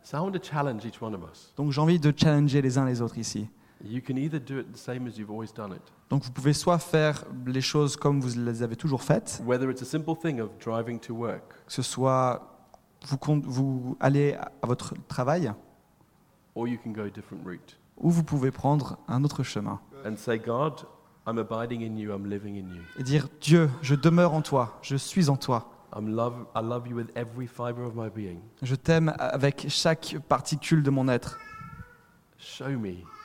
[0.02, 1.52] So I want to challenge each one of us.
[1.56, 3.48] Donc j'ai envie de challenger les uns les autres ici.
[3.84, 6.52] You can either do it the same as you've always done it, Donc vous pouvez
[6.52, 10.40] soit faire les choses comme vous les avez toujours faites, whether it's a simple thing
[10.40, 12.56] of driving to work, que ce soit
[13.44, 15.52] vous, allez à votre travail,
[16.54, 20.16] or you can go a different route ou vous pouvez prendre un autre chemin and
[20.16, 20.86] say, God,
[21.26, 22.82] I'm abiding in you, I'm living in you.
[22.98, 26.88] et dire Dieu, je demeure en toi, je suis en toi, I'm love, I love
[26.88, 28.40] you with every fiber of my being.
[28.62, 31.38] je t'aime avec chaque particule de mon être.
[32.38, 33.15] Show me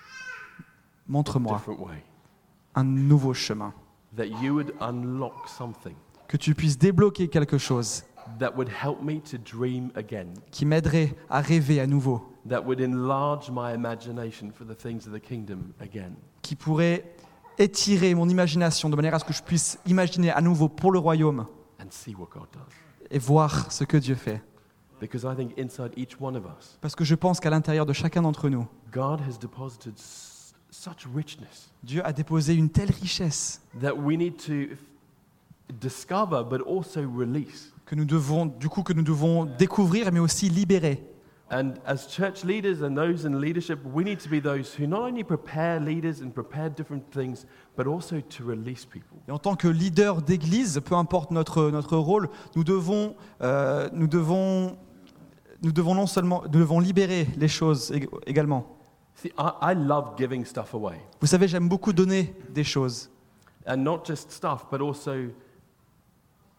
[1.07, 1.61] Montre-moi
[2.75, 3.73] un nouveau chemin,
[4.15, 5.95] That you would unlock something.
[6.27, 8.03] Que tu puisses débloquer quelque chose.
[8.39, 12.79] That would help me to dream again, qui m'aiderait à rêver à nouveau, that would
[12.81, 16.13] enlarge my imagination for the things of the kingdom again.
[16.41, 17.13] qui pourrait
[17.57, 20.99] étirer mon imagination de manière à ce que je puisse imaginer à nouveau pour le
[20.99, 21.45] royaume.
[21.79, 22.61] And see what God does.
[23.09, 24.41] et voir ce que Dieu fait.
[24.99, 27.93] Because I think inside each one of us, Parce que je pense qu'à l'intérieur de
[27.93, 29.97] chacun d'entre nous, God has deposited
[30.71, 34.75] such richness Dieu a déposé une telle richesse that we need to
[35.81, 37.73] discover but also release.
[37.85, 41.03] que nous devons, du coup, que nous devons découvrir, mais aussi libérer.
[41.53, 45.01] And as church leaders and those in leadership, we need to be those who not
[45.01, 49.17] only prepare leaders and prepare different things, but also to release people.
[49.27, 54.07] Et en tant que leader d'église, peu importe notre, notre rôle, nous devons, euh, nous,
[54.07, 54.77] devons,
[55.61, 58.77] nous devons non seulement nous devons libérer les choses ég- également.
[59.21, 60.99] See, I, I love giving stuff away.
[61.19, 63.09] Vous savez, j'aime beaucoup donner des choses.
[63.67, 65.11] And not just stuff, but also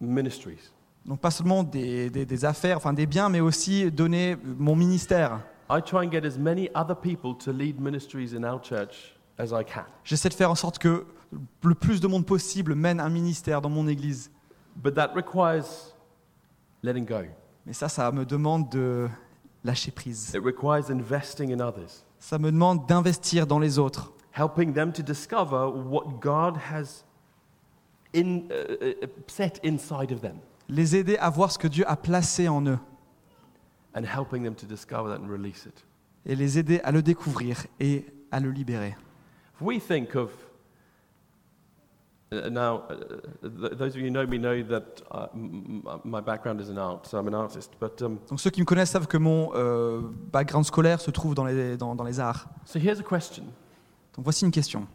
[0.01, 0.73] ministries.
[1.05, 5.41] Donc pas seulement des, des- des affaires, enfin des biens, mais aussi donner mon ministère.
[5.71, 9.47] I try and get as many other people to lead ministries in our church as
[9.53, 9.85] I can.
[10.05, 11.05] J'essaie de faire en sorte que
[11.65, 14.31] le plus de monde possible mène un ministère dans mon église.
[14.77, 15.65] But that requires
[16.83, 17.23] letting go.
[17.67, 19.09] Mais ça, ça me demande de
[19.65, 20.33] lâcher prise.
[20.35, 25.03] It requires investing in others, Ça me demande d'investir dans les autres, helping them to
[25.03, 27.03] discover what God has
[28.15, 30.37] in, uh, uh, set inside of them,
[30.69, 32.79] les aider à voir ce que Dieu a placé en eux
[33.97, 35.85] and helping them to discover that and release it.
[36.25, 38.97] et les aider à le découvrir et à le libérer.
[39.57, 40.31] If we think of
[42.51, 42.95] now, uh,
[43.43, 45.27] th- those of you who know me know that uh,
[46.05, 47.73] my background is in art, so I'm an artist.
[47.79, 50.01] But um, Donc ceux qui me connaissent savent que mon euh,
[50.33, 52.47] background scolaire se trouve dans les, dans, dans les arts.
[52.65, 53.45] so here's a question:
[54.15, 54.87] Donc voici une question.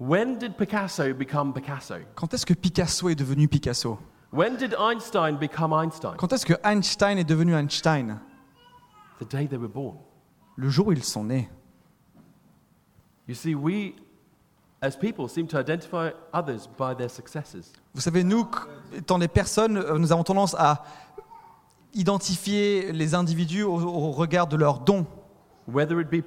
[0.00, 1.96] When did Picasso become Picasso?
[2.14, 3.98] Quand est-ce que Picasso est devenu Picasso?
[4.32, 6.16] When did Einstein become Einstein?
[6.16, 8.18] Quand est-ce que Einstein est devenu Einstein?
[9.20, 9.96] The day they were born.
[10.56, 11.48] Le jour où ils sont nés.
[13.28, 13.94] You see, we
[14.82, 17.72] as people seem to identify others by their successes.
[17.94, 18.46] Vous savez, nous,
[18.94, 20.84] étant des personnes, euh, nous avons tendance à
[21.94, 25.06] identifier les individus au, au regard de leurs dons,
[25.68, 26.22] Whether it be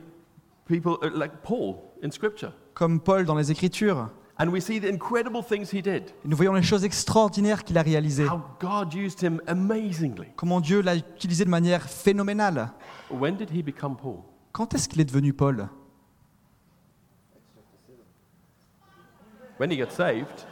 [0.67, 2.53] people uh, like Paul in Scripture.
[2.73, 4.09] comme Paul dans les Écritures.
[4.39, 7.77] And we see the incredible things he did, Et nous voyons les choses extraordinaires qu'il
[7.77, 10.27] a réalisées, how God used him amazingly.
[10.35, 12.69] comment Dieu l'a utilisé de manière phénoménale.
[13.11, 14.17] When did he become Paul?
[14.51, 15.67] Quand est-ce qu'il est devenu Paul?
[19.63, 20.45] When he got saved.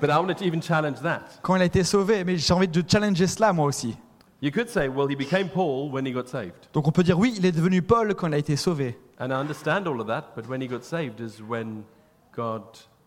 [0.00, 1.20] But I want to even challenge that.
[1.42, 2.24] Quand il a été sauvé.
[2.24, 3.96] Mais j'ai envie de challenger cela, moi aussi.
[4.42, 6.66] You could say, well, he became Paul when he got saved.
[6.72, 8.98] Donc on peut dire oui, il est devenu Paul quand il a été sauvé.
[9.20, 11.84] And I understand all of that, but when he got saved is when
[12.34, 12.62] God,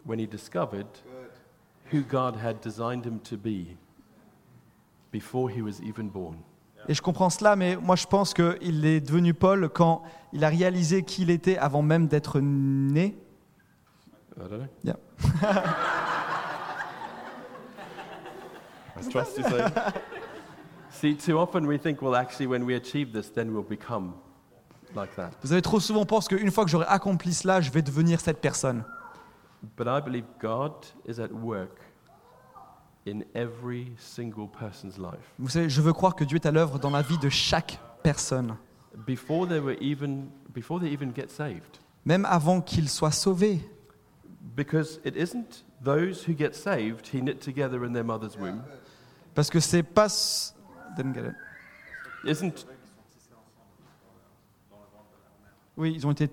[0.07, 0.87] when he discovered
[1.91, 3.75] who God had designed him to be
[5.11, 6.37] before he was even born.
[6.87, 10.47] Et je comprends cela, mais moi je pense qu'il est devenu Paul quand il a
[10.49, 13.17] réalisé qui il était avant même d'être né.
[14.43, 14.67] I don't know.
[14.83, 14.95] Yeah.
[18.95, 19.65] I trust you say.
[20.89, 24.13] See, too often we think, well, actually, when we achieve this, then we'll become
[24.95, 25.31] like that.
[25.43, 28.41] Vous avez trop souvent pensé qu'une fois que j'aurai accompli cela, je vais devenir cette
[28.41, 28.83] personne.
[29.77, 30.73] But I believe God
[31.07, 31.79] is at work
[33.07, 35.33] in every single person's life.
[35.39, 37.79] Vous savez, je veux croire que Dieu est à l'œuvre dans la vie de chaque
[38.03, 38.55] personne,
[39.07, 41.79] Before they were even, before they even get saved.
[42.05, 43.61] même avant qu'il soit sauvé.
[44.55, 48.63] Because it isn't those who get saved he knit together in their mother's womb.
[49.35, 50.07] Parce que c'est pas.
[50.97, 51.35] Didn't get it.
[52.25, 52.65] Isn't
[55.77, 56.29] Oui, ils ont été.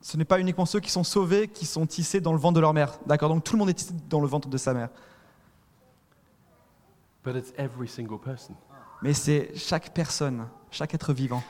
[0.00, 2.60] Ce n'est pas uniquement ceux qui sont sauvés qui sont tissés dans le ventre de
[2.60, 2.98] leur mère.
[3.06, 4.90] D'accord, donc tout le monde est tissé dans le ventre de sa mère.
[7.26, 8.54] but it's every single person.
[9.02, 11.42] Mais c'est chaque personne, chaque être vivant.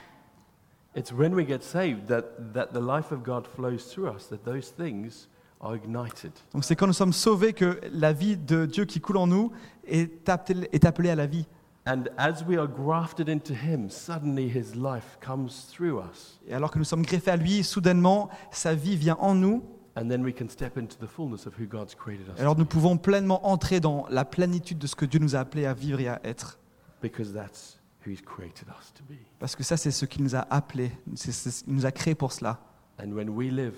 [0.96, 4.44] It's when we get saved that, that the life of God flows through us, that
[4.44, 5.28] those things
[5.60, 6.32] are ignited.
[6.54, 9.52] Donc c'est quand nous sommes sauvés que la vie de Dieu qui coule en nous
[9.86, 11.46] est appelée, est appelée à la vie.
[11.86, 16.40] And as we are grafted into Him, suddenly His life comes through us.
[16.48, 19.62] Et alors que nous sommes greffés à lui, soudainement, sa vie vient en nous.
[19.96, 22.56] And then we can step into the fullness of who God's created us Et alors
[22.56, 25.74] nous pouvons pleinement entrer dans la plénitude de ce que Dieu nous a appelés à
[25.74, 26.58] vivre et à être.
[27.00, 27.75] because that's
[29.38, 30.92] Parce que ça, c'est ce qu'il nous a appelés.
[31.14, 32.58] C'est- il nous a créés pour cela.
[33.02, 33.74] And when we live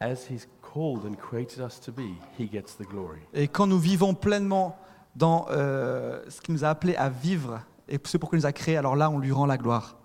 [0.00, 3.18] as He's called and created us to be, He gets the glory.
[3.34, 4.76] Et quand nous vivons pleinement
[5.16, 8.52] dans euh, ce qu'il nous a appelés à vivre et ce pourquoi il nous a
[8.52, 9.96] créés, alors là, on lui rend la gloire.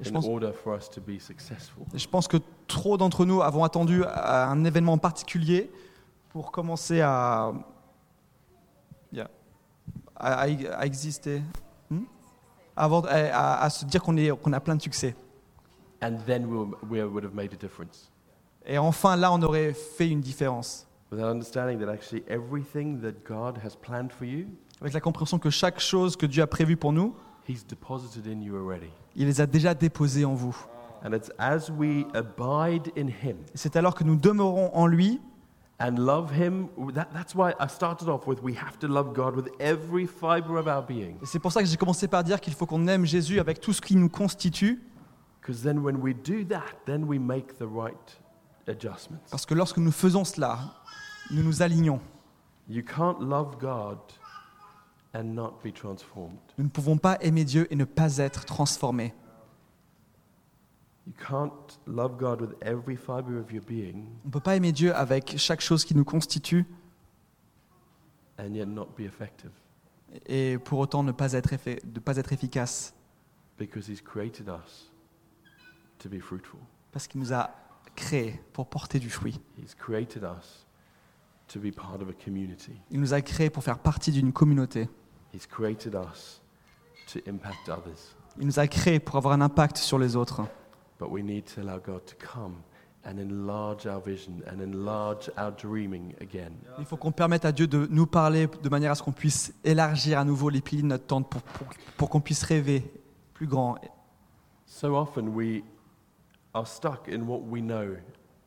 [0.00, 0.24] Je pense,
[1.94, 5.70] je que trop d'entre nous avons attendu un événement particulier
[6.30, 7.52] pour commencer à,
[9.12, 9.28] Yeah.
[10.16, 10.48] À,
[10.86, 11.42] exister,
[11.90, 12.04] Hmm?
[12.76, 15.14] Avant, à, se dire qu'on a plein de succès.
[16.02, 18.10] And then we'll, we would have made a difference.
[18.66, 20.86] Et enfin, là, on aurait fait une différence.
[21.12, 24.46] Without understanding that actually everything that God has planned for you,
[24.80, 27.14] Avec la compréhension que chaque chose que Dieu a prévue pour nous,
[27.48, 28.90] He's deposited in you already.
[29.14, 30.56] il les a déjà déposées en vous.
[31.04, 35.20] And it's as we abide in Him Et c'est alors que nous demeurons en lui
[35.78, 36.68] and love Him.
[36.92, 40.56] That, that's why I started off with we have to love God with every fiber
[40.58, 41.16] of our being.
[41.24, 43.72] C'est pour ça que j'ai commencé par dire qu'il faut qu'on aime Jésus avec tout
[43.72, 44.80] ce qui nous constitue,
[45.40, 48.18] Because then when we do that, then we make the right
[48.66, 49.28] adjustments.
[49.30, 50.58] parce que lorsque nous faisons cela,
[51.30, 52.00] nous nous alignons.
[52.68, 53.98] You can't love God
[55.14, 56.38] and not be transformed.
[56.56, 59.12] Nous ne pouvons pas aimer Dieu et ne pas être transformés.
[59.12, 61.50] You can't love God with every fiber of your being On
[64.24, 66.64] ne peut pas aimer Dieu avec chaque chose qui nous constitue
[68.38, 69.50] and yet not be effective
[70.26, 72.94] et pour autant ne pas être, ne pas être efficace,
[73.58, 74.92] because He's created us
[75.98, 76.60] to be fruitful.
[76.92, 77.50] parce qu'il nous a
[77.96, 79.40] créés pour porter du fruit.
[79.58, 80.66] He's created us
[81.48, 82.72] to be part of a community.
[82.90, 84.88] Il nous a créés pour faire partie d'une communauté.
[85.32, 86.40] He's created us
[87.12, 88.16] to impact others.
[88.38, 90.42] Il nous a créés pour avoir un impact sur les autres.
[90.98, 92.54] But we need to allow God to come
[93.04, 96.52] and enlarge our vision and enlarge our dreaming again.
[96.78, 99.52] Il faut qu'on permette à Dieu de nous parler de manière à ce qu'on puisse
[99.64, 102.82] élargir à nouveau les piliers de notre tente pour, pour, pour qu'on puisse rêver
[103.34, 103.76] plus grand.
[104.66, 105.62] So often we
[106.54, 107.96] are stuck in what we know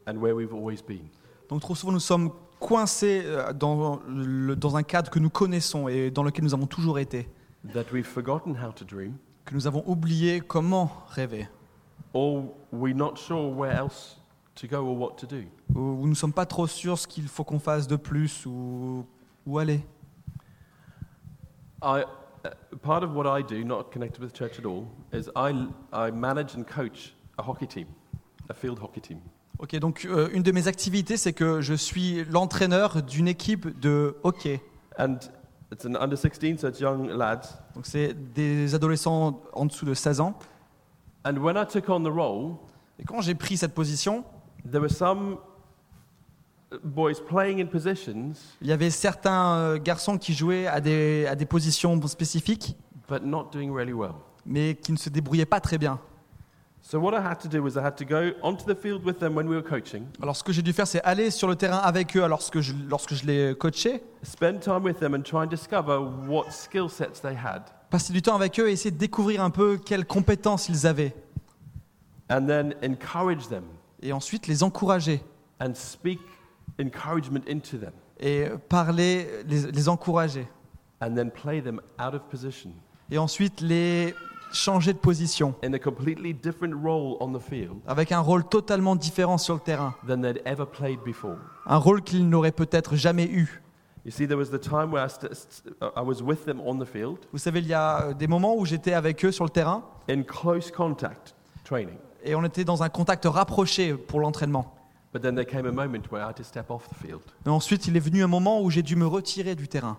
[0.07, 1.07] and where we've always been.
[1.49, 5.87] Donc trop souvent nous sommes coincés euh, dans, le- dans un cadre que nous connaissons
[5.87, 7.29] et dans lequel nous avons toujours été,
[7.73, 11.47] That we've forgotten how to dream, que nous avons oublié comment rêver,
[12.13, 14.17] or we're not sure where else
[14.55, 15.43] to go or what to do.
[15.75, 19.05] où nous ne sommes pas trop sûrs ce qu'il faut qu'on fasse de plus ou
[19.45, 19.81] où aller.
[21.81, 22.03] I,
[22.43, 22.49] uh,
[22.81, 26.55] part of what I do, not connected with church at all, is I, I manage
[26.55, 27.87] and coach a hockey team,
[28.49, 29.19] a field hockey team.
[29.59, 34.15] Ok, donc euh, une de mes activités, c'est que je suis l'entraîneur d'une équipe de
[34.23, 34.61] hockey.
[34.99, 35.17] And
[35.71, 37.57] it's an under 16, so it's young lads.
[37.75, 40.37] Donc c'est des adolescents en dessous de 16 ans.
[41.27, 42.57] And when I took on the role,
[42.99, 44.23] Et quand j'ai pris cette position,
[44.69, 45.37] there were some
[46.83, 51.35] boys playing in positions, il y avait certains euh, garçons qui jouaient à des, à
[51.35, 52.75] des positions spécifiques,
[53.09, 54.13] but not doing really well.
[54.45, 55.99] mais qui ne se débrouillaient pas très bien.
[60.21, 62.61] Alors ce que j'ai dû faire, c'est aller sur le terrain avec eux alors que
[62.61, 65.97] je, lorsque je les coachais, spend time with them, and try and discover
[66.29, 69.49] what skill sets they had, passer du temps avec eux et essayer de découvrir un
[69.49, 71.13] peu quelles compétences ils avaient.
[72.29, 73.63] and then encourage them.
[74.01, 75.21] Et ensuite les encourager.
[75.59, 76.19] And speak
[76.79, 80.47] encouragement into them, et parler, les, les encourager.
[81.01, 82.71] and then play them out of position.
[83.11, 84.13] Et ensuite les
[84.51, 88.95] changer de position in a completely different role on the field avec un rôle totalement
[88.95, 89.93] différent sur le terrain.
[90.07, 91.35] than they'd ever played before.
[91.65, 93.61] Un rôle qu'ils n'auraient peut-être jamais eu.
[94.05, 96.77] You see, there was the time where I, st- st- I was with them on
[96.79, 99.43] the field Vous savez, il y a euh, des moments où j'étais avec eux sur
[99.43, 101.97] le terrain in close contact training.
[102.23, 104.73] et on était dans un contact rapproché pour l'entraînement.
[105.13, 107.51] But then there came a moment where I had to step off the field Mais
[107.51, 109.97] ensuite, il est venu un moment où j'ai dû me retirer du terrain.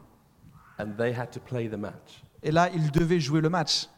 [0.79, 2.23] and they had to play the match.
[2.43, 3.89] Et là, ils devaient jouer le match.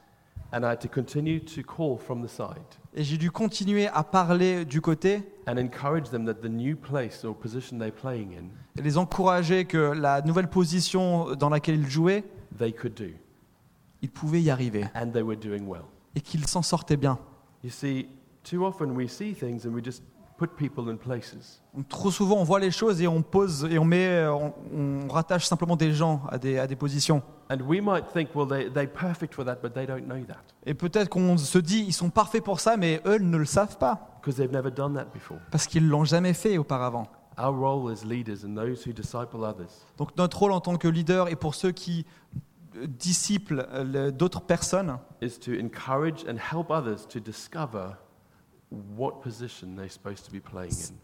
[0.52, 2.56] And I had to continue to call from the side
[2.94, 7.24] Et j'ai dû continuer à parler du côté and encourage them that the new place
[7.24, 8.44] or position they're playing in,
[8.76, 12.24] et les encourager que la nouvelle position dans laquelle ils jouaient,
[12.58, 13.10] they could do.
[14.02, 15.84] ils pouvaient y arriver And they were doing well.
[16.16, 17.18] et qu'ils s'en sortaient bien.
[17.62, 18.08] You see,
[18.42, 20.02] too often we see things and we just
[20.40, 21.61] put people in places.
[21.90, 25.09] Trop souvent, on voit les choses et on pose et on met, euh, on, on
[25.09, 27.22] rattache simplement des gens à des, à des positions.
[27.50, 30.38] And we might think, well, they, they're perfect for that, but they don't know that
[30.64, 33.76] Et peut-être qu'on se dit, ils sont parfaits pour ça, mais eux ne le savent
[33.76, 35.38] pas because they've never done that before.
[35.50, 37.07] parce qu'ils l'ont jamais fait auparavant.
[37.38, 40.88] Our role as leaders and those who disciple others Donc notre rôle en tant que
[40.88, 42.07] leader et pour ceux qui
[42.76, 47.96] euh, disciplent euh, d'autres personnes, is to encourage and help others to discover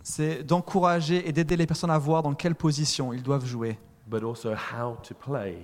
[0.02, 4.22] c'est d'encourager et d'aider les personnes à voir dans quelle position ils doivent jouer, but
[4.22, 5.59] also how to play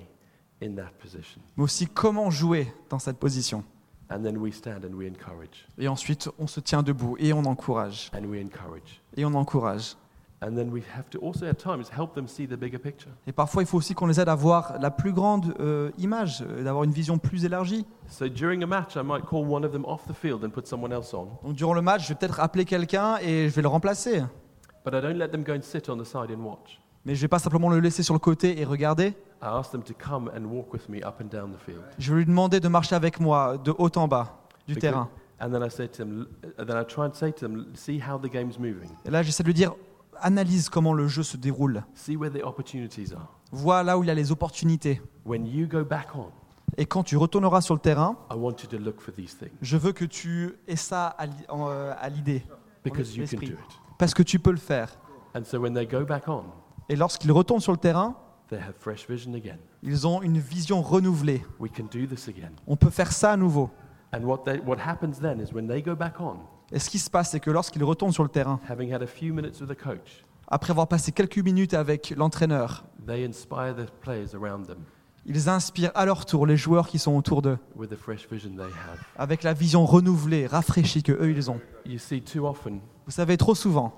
[0.63, 1.41] in that position.
[1.57, 3.65] mais aussi comment jouer dans cette position.
[4.11, 7.45] And then we stand and we encourage, Et ensuite, on se tient debout et on
[7.45, 9.01] encourage, and we encourage.
[9.17, 9.97] et on encourage.
[10.45, 13.11] And then we have to also at times help them see the bigger picture.
[13.29, 16.43] Et parfois, il faut aussi qu'on les aide à voir la plus grande euh, image,
[16.43, 17.87] euh, d'avoir une vision plus élargie.
[18.09, 20.67] So during a match, I might call one of them off the field and put
[20.67, 23.63] someone else on, Donc durant le match, je vais peut-être appeler quelqu'un et je vais
[23.63, 24.23] le remplacer.
[24.85, 26.81] but I don't let them go and sit on the side and watch.
[27.05, 29.15] Mais je vais pas simplement le laisser sur le côté et regarder.
[29.43, 31.83] I ask them to come and walk with me up and down the field.
[31.99, 35.09] Je vais lui demander de marcher avec moi de haut en bas du Because- terrain.
[35.41, 36.27] And then I say to them,
[36.57, 39.25] and then I try and say to them, see how the game's moving, Et là,
[39.25, 39.75] j'essaie de lui dire,
[40.23, 41.85] analyse comment le jeu se déroule.
[41.95, 43.29] see where the opportunities are.
[43.53, 45.01] Vois là où il y a les opportunités.
[45.27, 46.29] When you go back on,
[46.79, 49.51] Et quand tu retourneras sur le terrain, I want you to look for these things
[49.61, 52.43] je veux que tu aies ça à euh, à l'idée.
[52.83, 53.49] because you can l'esprit.
[53.49, 53.81] do it.
[53.99, 54.97] Parce que tu peux le faire.
[55.35, 56.45] And so when they go back on,
[56.89, 58.15] Et lorsqu'ils retournent sur le terrain,
[58.49, 59.59] they have fresh vision again.
[59.83, 61.43] ils ont une vision renouvelée.
[61.61, 62.51] We can do this again.
[62.67, 63.71] On peut faire ça à nouveau.
[64.15, 66.37] And what, they, what happens then is when they go back on,
[66.73, 68.59] Et ce qui se passe, c'est que lorsqu'ils retournent sur le terrain,
[70.49, 74.79] après avoir passé quelques minutes avec l'entraîneur, they inspire the players around them
[75.25, 77.59] ils inspirent à leur tour les joueurs qui sont autour d'eux,
[79.17, 81.61] avec la vision renouvelée, rafraîchie que eux ils ont.
[81.87, 83.93] You see, too often, Vous savez, trop souvent,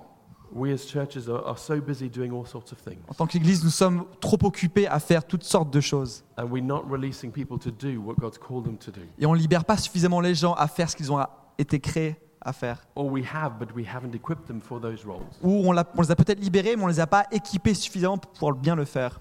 [0.52, 3.64] we as churches are, are so busy doing all sorts of things, en tant qu'Église,
[3.64, 6.24] nous sommes trop occupés à faire toutes sortes de choses.
[6.36, 9.00] and we're not releasing people to do what God's called them to do.
[9.18, 11.24] Et on ne libère pas suffisamment les gens à faire ce qu'ils ont
[11.58, 12.86] été créés à faire.
[12.94, 15.24] Or we have, but we haven't equipped them for those roles.
[15.42, 17.74] Ou on, l'a- on les a peut-être libérés, mais on ne les a pas équipés
[17.74, 19.20] suffisamment pour bien le faire.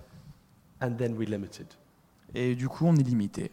[0.82, 1.68] And then we're limited.
[2.36, 3.52] Et du coup, on est limité.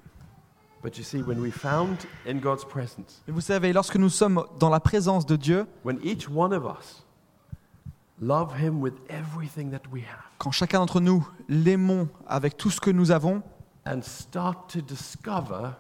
[0.83, 4.43] But you see, when we found in God's presence, Et vous savez, lorsque nous sommes
[4.59, 7.05] dans la présence de Dieu, when each one of us
[8.21, 12.81] love Him with everything that we have quand chacun d'entre nous l'aimons avec tout ce
[12.81, 13.43] que nous avons,
[13.87, 15.73] and start to discover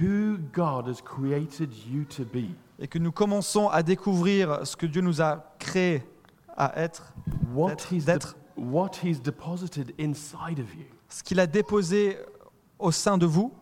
[0.00, 2.50] who God has created you to be,
[2.80, 6.02] et que nous commençons à découvrir ce que Dieu nous a créé
[6.56, 7.12] à être,
[8.06, 8.36] D'être-
[11.08, 12.18] ce qu'il a déposé
[12.78, 13.52] au sein de vous,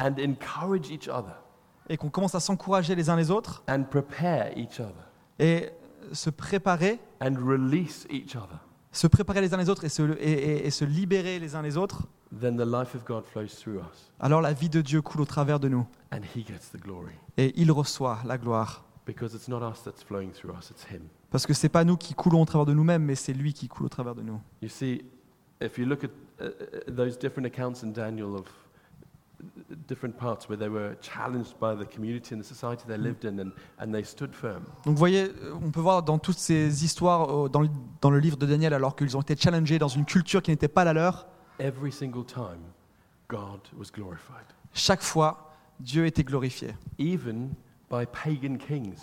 [0.00, 1.34] and encourage each other
[1.88, 4.94] et qu'on commence à s'encourager les uns les autres, and prepare each other
[5.38, 5.70] et
[6.12, 8.58] se préparer, and release each other,
[8.92, 11.62] se préparer les uns les autres et se, et- et- et se libérer les uns
[11.62, 12.02] les autres,
[12.40, 15.24] then the life of God flows through us alors la vie de Dieu coule au
[15.26, 17.12] travers de nous and He gets the glory.
[17.36, 18.84] et il reçoit la gloire.
[19.04, 21.02] Because it's not us that's flowing through us, it's Him.
[21.30, 23.66] Parce que c'est pas nous qui coulons au travers de nous-mêmes, mais c'est lui qui
[23.66, 24.40] coule au travers de nous.
[24.60, 25.02] You see,
[25.60, 26.08] if you look at
[26.40, 26.44] uh,
[26.88, 28.46] uh, those different accounts in Daniel of
[29.88, 33.38] different parts where they were challenged by the community and the society they lived in
[33.40, 34.62] and, and they stood firm.
[34.84, 35.32] Donc vous voyez,
[35.62, 37.68] on peut voir dans toutes ces histoires euh, dans le,
[38.00, 40.68] dans le livre de Daniel, alors qu'ils ont été challengés dans une culture qui n'était
[40.68, 41.26] pas la leur,
[41.58, 42.62] Every single time,
[43.28, 44.46] God was glorified.
[44.72, 46.74] chaque fois, Dieu était glorifié.
[46.98, 47.50] Even
[47.90, 49.00] by pagan kings,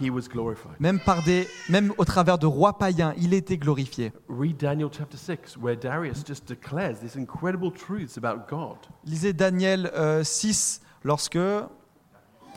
[0.00, 0.80] He was glorified.
[0.80, 4.12] Même, par des, même au travers de rois païens, il était glorifié.
[4.28, 8.78] Read Daniel chapter 6, where Darius just declares these incredible truths about God.
[9.04, 11.38] Lisez Daniel euh, 6, lorsque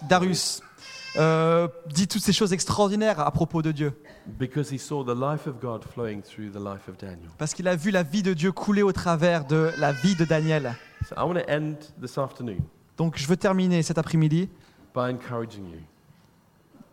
[0.10, 0.62] Darius
[1.18, 3.94] euh, dit toutes ces choses extraordinaires à propos de Dieu.
[4.40, 7.30] Because he saw the life of God flowing through the life of Daniel.
[7.38, 10.26] Parce qu'il a vu la vie de Dieu couler au travers de la vie de
[10.26, 10.76] Daniel.
[11.08, 12.58] So I want to end this afternoon
[12.98, 14.50] Donc je veux terminer cet après-midi
[14.94, 15.80] by encouraging you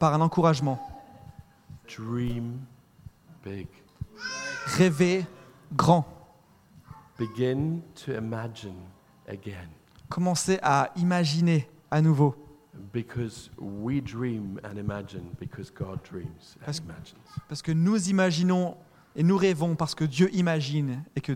[0.02, 0.80] par un encouragement.
[1.86, 2.58] dream
[3.44, 3.68] big.
[4.76, 5.24] Rêver
[5.76, 6.04] grand.
[7.16, 8.74] Begin to imagine
[9.28, 9.68] again.
[10.08, 12.34] Commencez à imaginer à nouveau.
[12.92, 17.18] Because we dream and imagine because God dreams and Parce- imagines.
[17.48, 18.76] Parce que nous imaginons
[19.14, 21.34] et nous rêvons parce que Dieu imagine et que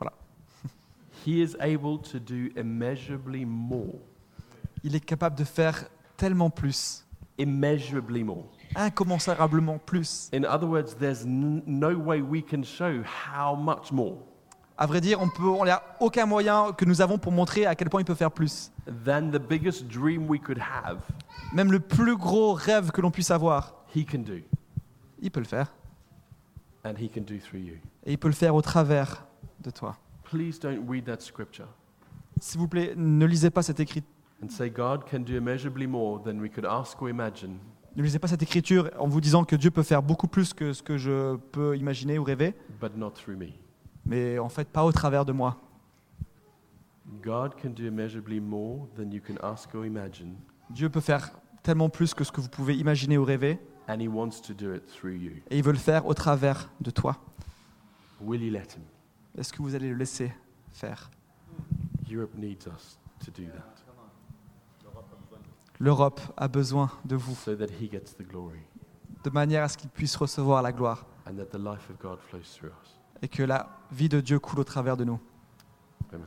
[1.26, 3.98] He is able to do immeasurably more.
[4.82, 5.84] il est capable de faire
[6.16, 7.04] tellement plus,
[7.38, 8.44] Immeasurably more.
[8.76, 10.28] incommensurablement plus.
[10.32, 14.16] In other words, there's no way we can show how much more
[14.76, 17.74] À vrai dire, on peut, on n'a aucun moyen que nous avons pour montrer à
[17.74, 18.70] quel point il peut faire plus.
[19.04, 20.98] than the biggest dream we could have.
[21.52, 24.40] Même le plus gros rêve que l'on puisse avoir, He can do,
[25.20, 25.72] il peut le faire.
[26.84, 27.74] and He can do through you.
[28.04, 29.24] Et il peut le faire au travers
[29.60, 29.96] de toi.
[30.24, 31.66] Please don't read that scripture
[32.40, 34.08] S'il vous plaît, ne lisez pas cette écriture.
[34.42, 37.58] And say, God can do immeasurably more than we could ask or imagine,
[37.96, 40.72] Ne lisez pas cette écriture en vous disant que Dieu peut faire beaucoup plus que
[40.72, 43.48] ce que je peux imaginer ou rêver, but not through me.
[44.06, 45.56] mais en fait pas au travers de moi.
[47.22, 50.34] God can do immeasurably more than you can ask or imagine,
[50.70, 51.30] Dieu peut faire
[51.62, 53.58] tellement plus que ce que vous pouvez imaginer ou rêver,
[53.88, 55.32] and He wants to do it through you.
[55.50, 57.16] et il veut le faire au travers de toi.
[58.20, 58.82] Will you let Him?
[59.36, 60.30] Est-ce que vous allez le laisser
[60.70, 61.10] faire?
[62.12, 63.77] Europe needs us to do that
[65.80, 68.58] L'Europe a besoin de vous, so that He gets the glory
[69.24, 72.18] de manière à ce qu'il puisse recevoir la gloire and that the life of God
[72.28, 72.98] flows through us.
[73.22, 75.20] et que la vie de Dieu coule au travers de nous.
[76.12, 76.26] Amen.